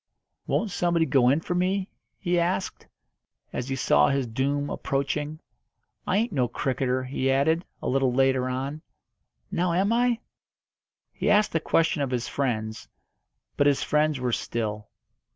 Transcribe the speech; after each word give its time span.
"Won't 0.47 0.71
somebody 0.71 1.05
go 1.05 1.29
in 1.29 1.41
for 1.41 1.53
me?" 1.53 1.87
he 2.17 2.39
asked, 2.39 2.87
as 3.53 3.69
he 3.69 3.75
saw 3.75 4.09
his 4.09 4.25
doom 4.25 4.71
approaching. 4.71 5.39
"I 6.07 6.17
ain't 6.17 6.31
no 6.33 6.47
cricketer," 6.47 7.03
he 7.03 7.29
added, 7.29 7.65
a 7.83 7.87
little 7.87 8.11
later 8.11 8.49
on. 8.49 8.81
"Now 9.51 9.73
am 9.73 9.93
I?" 9.93 10.17
He 11.13 11.29
asked 11.29 11.51
the 11.51 11.59
question 11.59 12.01
of 12.01 12.09
his 12.09 12.27
friends, 12.27 12.87
but 13.57 13.67
his 13.67 13.83
friends 13.83 14.19
were 14.19 14.31
still. 14.33 14.89